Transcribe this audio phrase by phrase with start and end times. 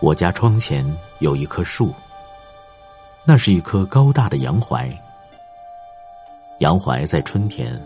[0.00, 0.86] 我家窗前
[1.18, 1.92] 有一棵树，
[3.24, 4.88] 那是一棵高大的杨槐。
[6.58, 7.80] 杨槐在春天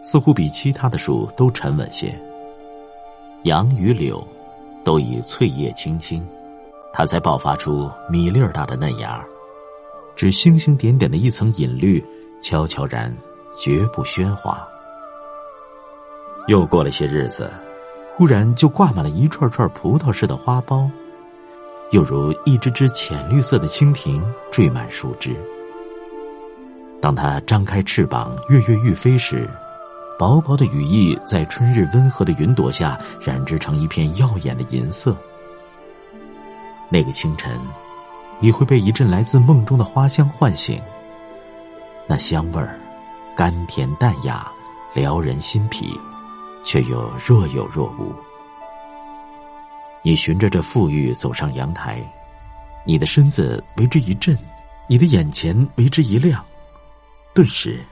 [0.00, 2.18] 似乎比其他的树都沉稳些。
[3.42, 4.26] 杨与柳
[4.82, 6.26] 都已翠叶青青，
[6.92, 9.22] 它才爆发出米粒儿大的嫩芽，
[10.16, 12.02] 只星星点点的一层隐绿，
[12.42, 13.14] 悄悄然，
[13.58, 14.66] 绝不喧哗。
[16.46, 17.50] 又过了些日子，
[18.16, 20.90] 忽然就挂满了一串串葡萄似的花苞，
[21.90, 25.34] 又如一只只浅绿色的蜻蜓缀满树枝。
[27.00, 29.48] 当它张开翅膀跃跃欲飞时，
[30.18, 35.16] 薄薄的羽翼在春日温和的云朵下染织成一片耀眼的银色。
[36.88, 37.58] 那个清晨，
[38.40, 40.80] 你会被一阵来自梦中的花香唤醒。
[42.06, 42.78] 那香味儿，
[43.36, 44.50] 甘甜淡雅，
[44.94, 45.98] 撩人心脾。
[46.64, 48.12] 却又若有若无。
[50.02, 52.00] 你循着这馥郁走上阳台，
[52.86, 54.36] 你的身子为之一震，
[54.88, 56.44] 你的眼前为之一亮，
[57.34, 57.84] 顿时，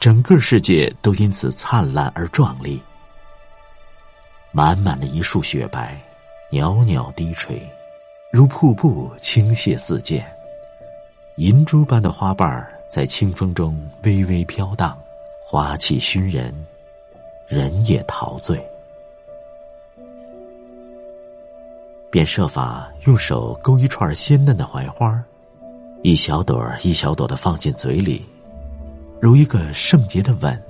[0.00, 2.82] 整个世界都因此灿烂而壮丽。
[4.50, 6.00] 满满的一束雪白，
[6.50, 7.62] 袅袅低垂，
[8.32, 10.26] 如瀑布倾泻四溅。
[11.36, 14.98] 银珠般的花瓣在清风中微微飘荡，
[15.46, 16.54] 花气熏人。
[17.48, 18.62] 人也陶醉，
[22.12, 25.18] 便设法用手勾一串鲜嫩的槐花，
[26.02, 28.22] 一小朵一小朵的放进嘴里，
[29.18, 30.62] 如一个圣洁的吻，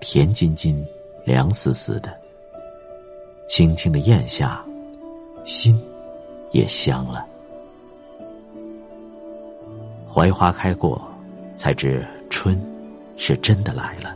[0.00, 0.84] 甜津津，
[1.24, 2.12] 凉丝丝的，
[3.46, 4.60] 轻轻的咽下，
[5.44, 5.80] 心
[6.50, 7.24] 也香了。
[10.08, 11.00] 槐花开过，
[11.54, 12.60] 才知春
[13.16, 14.12] 是真的来了。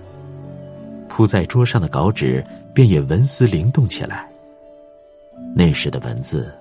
[1.09, 4.32] 铺在桌上的稿纸便也纹丝灵动起来。
[5.55, 6.53] 那时的文字，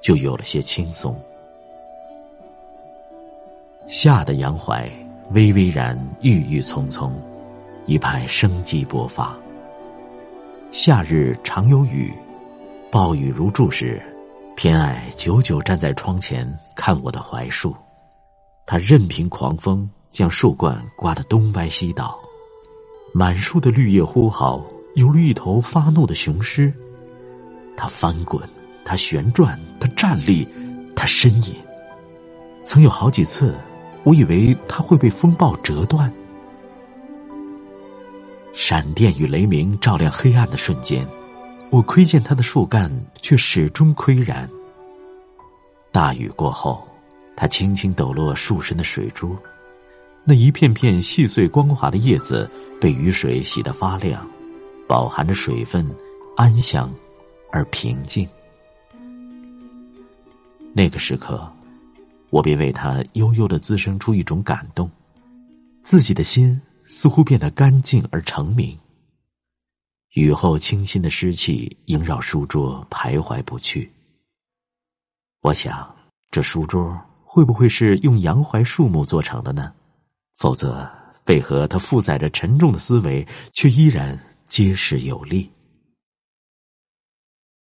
[0.00, 1.18] 就有了些轻松。
[3.86, 4.90] 夏的杨槐
[5.30, 7.14] 微微然，郁郁葱葱，
[7.86, 9.34] 一派生机勃发。
[10.70, 12.12] 夏日常有雨，
[12.90, 14.02] 暴雨如注时，
[14.54, 17.74] 偏爱久久站在窗前看我的槐树。
[18.66, 22.18] 它任凭狂风将树冠刮得东歪西倒。
[23.14, 24.62] 满树的绿叶呼号，
[24.96, 26.74] 犹如一头发怒的雄狮。
[27.76, 28.42] 它翻滚，
[28.84, 30.48] 它旋转，它站立，
[30.94, 31.54] 它呻吟。
[32.64, 33.54] 曾有好几次，
[34.02, 36.12] 我以为它会被风暴折断。
[38.52, 41.06] 闪电与雷鸣照亮黑暗的瞬间，
[41.70, 44.48] 我窥见它的树干却始终岿然。
[45.92, 46.86] 大雨过后，
[47.36, 49.36] 它轻轻抖落树身的水珠。
[50.24, 52.50] 那一片片细碎光滑的叶子
[52.80, 54.26] 被雨水洗得发亮，
[54.88, 55.88] 饱含着水分，
[56.36, 56.92] 安详
[57.50, 58.28] 而平静。
[60.72, 61.50] 那个时刻，
[62.30, 64.90] 我便为他悠悠的滋生出一种感动，
[65.82, 68.76] 自己的心似乎变得干净而澄明。
[70.14, 73.90] 雨后清新的湿气萦绕书桌，徘徊不去。
[75.42, 75.94] 我想，
[76.30, 79.72] 这书桌会不会是用洋槐树木做成的呢？
[80.36, 80.90] 否则，
[81.26, 85.50] 为何它负载着沉重的思维，却依然结实有力？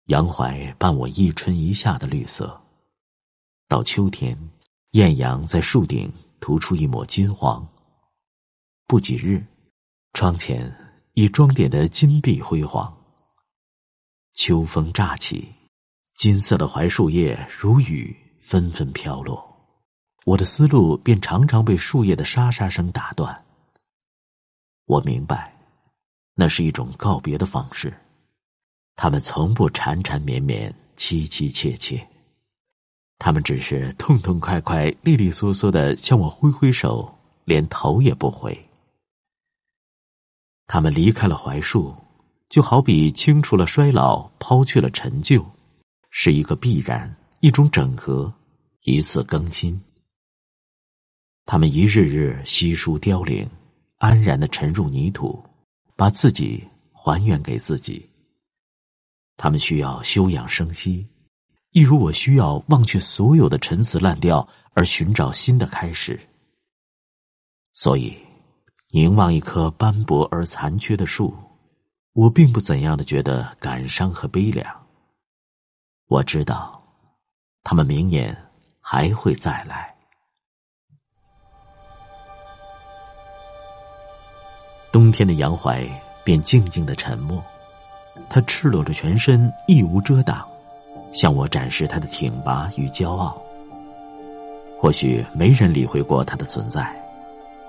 [0.08, 2.58] 杨槐伴我一春一夏的绿色，
[3.68, 4.34] 到秋天，
[4.92, 6.10] 艳阳在树顶
[6.40, 7.66] 涂出一抹金黄。
[8.86, 9.44] 不几日，
[10.14, 10.74] 窗前
[11.12, 12.90] 已装点的金碧辉煌。
[14.32, 15.46] 秋风乍起，
[16.14, 19.46] 金色的槐树叶如雨纷纷飘落。
[20.24, 23.44] 我的思路便常常被树叶的沙沙声打断。
[24.86, 25.54] 我明白，
[26.32, 27.92] 那是一种告别的方式。
[29.00, 32.04] 他们从不缠缠绵绵、凄凄切切，
[33.16, 37.08] 他们只是痛痛快快、利利索索的向我挥挥手，
[37.44, 38.58] 连头也不回。
[40.66, 41.94] 他们离开了槐树，
[42.48, 45.46] 就好比清除了衰老、抛去了陈旧，
[46.10, 48.32] 是一个必然，一种整合，
[48.82, 49.80] 一次更新。
[51.46, 53.48] 他们一日日稀疏凋零，
[53.98, 55.40] 安然的沉入泥土，
[55.94, 58.04] 把自己还原给自己。
[59.38, 61.08] 他们需要休养生息，
[61.70, 66.18] 一如我需要忘却所有的陈词滥调，而寻找新的开始。
[67.72, 68.18] 所以，
[68.90, 71.32] 凝望一棵斑驳而残缺的树，
[72.14, 74.86] 我并不怎样的觉得感伤和悲凉。
[76.08, 76.82] 我知道，
[77.62, 78.36] 他们明年
[78.80, 79.94] 还会再来。
[84.90, 85.88] 冬天的杨槐
[86.24, 87.40] 便静静的沉默，
[88.28, 90.46] 他赤裸着全身，义无遮挡，
[91.12, 93.40] 向我展示他的挺拔与骄傲。
[94.78, 96.94] 或许没人理会过他的存在，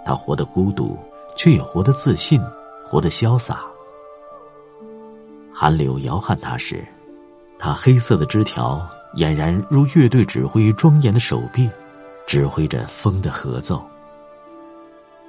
[0.06, 0.98] 他活得孤独，
[1.36, 2.42] 却也活得自信，
[2.86, 3.62] 活得潇洒。
[5.52, 6.88] 寒流摇撼他时，
[7.58, 11.70] 他黑色的枝条俨然如乐队指挥庄严的手臂，
[12.28, 13.84] 指挥着风的合奏。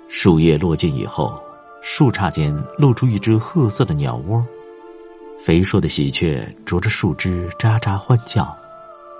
[0.06, 1.40] 树叶落尽以后，
[1.80, 4.44] 树杈间露出一只褐色的鸟窝，
[5.44, 8.56] 肥硕的喜鹊啄着树枝喳喳欢叫，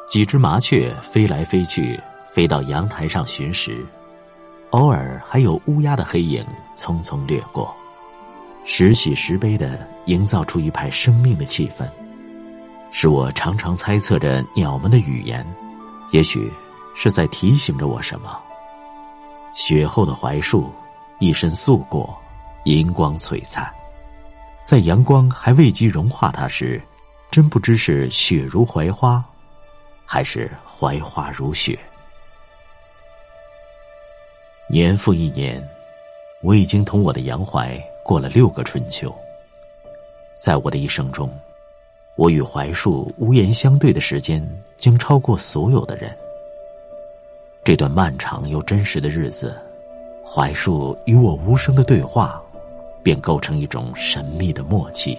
[0.09, 1.99] 几只麻雀飞来飞去。
[2.31, 3.85] 飞到阳台上寻食，
[4.71, 6.47] 偶尔还有乌鸦的黑影
[6.77, 7.75] 匆匆掠过，
[8.65, 11.85] 时喜时悲的营造出一派生命的气氛，
[12.93, 15.45] 使我常常猜测着鸟们的语言，
[16.13, 16.49] 也许
[16.95, 18.39] 是在提醒着我什么。
[19.57, 20.71] 雪后的槐树，
[21.19, 22.17] 一身素裹，
[22.63, 23.69] 银光璀璨，
[24.65, 26.81] 在阳光还未及融化它时，
[27.31, 29.25] 真不知是雪如槐花，
[30.05, 31.79] 还是槐花如雪。
[34.69, 35.61] 年复一年，
[36.43, 39.13] 我已经同我的杨槐过了六个春秋。
[40.41, 41.29] 在我的一生中，
[42.17, 44.47] 我与槐树无言相对的时间
[44.77, 46.17] 将超过所有的人。
[47.65, 49.61] 这段漫长又真实的日子，
[50.25, 52.41] 槐树与我无声的对话，
[53.03, 55.19] 便构成一种神秘的默契。